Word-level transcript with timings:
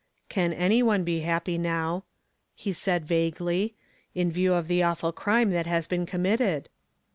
"Can 0.29 0.51
any 0.51 0.81
one 0.81 1.03
be 1.03 1.19
happy 1.19 1.59
now," 1.59 2.05
he 2.55 2.73
said 2.73 3.05
vaguely" 3.05 3.75
in 4.15 4.31
view 4.31 4.55
of 4.55 4.65
the 4.67 4.81
awful 4.81 5.11
crime 5.11 5.51
that 5.51 5.67
has 5.67 5.85
been 5.85 6.07
com 6.07 6.23
mitted 6.23 6.69